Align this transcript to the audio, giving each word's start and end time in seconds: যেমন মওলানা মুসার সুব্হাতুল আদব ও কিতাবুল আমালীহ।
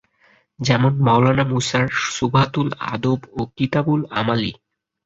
যেমন 0.59 0.93
মওলানা 1.07 1.45
মুসার 1.51 1.85
সুব্হাতুল 2.09 2.67
আদব 2.93 3.19
ও 3.33 3.41
কিতাবুল 3.57 4.01
আমালীহ। 4.19 4.55